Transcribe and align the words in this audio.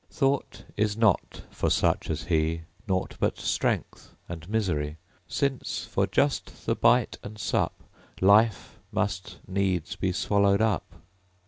Thought 0.09 0.65
is 0.75 0.97
not 0.97 1.43
for 1.51 1.69
such 1.69 2.09
as 2.09 2.23
he; 2.23 2.63
Naught 2.87 3.17
but 3.19 3.37
strength, 3.37 4.15
and 4.27 4.49
misery; 4.49 4.97
Since, 5.27 5.85
for 5.85 6.07
just 6.07 6.65
the 6.65 6.75
bite 6.75 7.19
and 7.21 7.37
sup, 7.37 7.83
Life 8.19 8.79
must 8.91 9.37
needs 9.47 9.95
be 9.95 10.11
swallowed 10.11 10.59
up. 10.59 10.95